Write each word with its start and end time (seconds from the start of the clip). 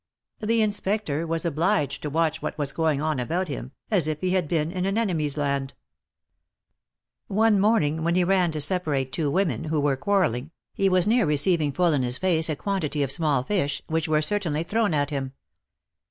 The 0.39 0.63
Inspector 0.63 1.27
was 1.27 1.45
obliged 1.45 2.01
to 2.01 2.09
watch 2.09 2.41
what 2.41 2.57
was 2.57 2.71
going 2.71 3.01
on 3.01 3.19
about 3.19 3.49
him, 3.49 3.71
as 3.91 4.07
if 4.07 4.19
he 4.21 4.31
had 4.31 4.47
been 4.47 4.71
in 4.71 4.87
an 4.87 4.95
enemy^s 4.95 5.37
land. 5.37 5.75
One 7.27 7.59
morning, 7.59 8.03
when 8.03 8.15
he 8.15 8.23
ran 8.23 8.49
to 8.53 8.61
separate 8.61 9.11
two 9.13 9.29
women, 9.29 9.65
who 9.65 9.79
were 9.79 9.95
quarrelling, 9.97 10.49
he 10.73 10.89
was 10.89 11.05
near 11.05 11.27
receiving 11.27 11.71
full 11.71 11.93
in 11.93 12.01
his 12.01 12.17
face 12.17 12.49
a 12.49 12.55
quantity 12.55 13.03
of 13.03 13.11
small 13.11 13.43
fish, 13.43 13.83
which 13.85 14.07
were 14.07 14.23
certainly 14.23 14.63
thrown 14.63 14.95
at 14.95 15.11
him. 15.11 15.33